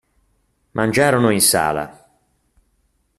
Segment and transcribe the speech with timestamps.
[0.71, 1.85] Mangiarono in sala.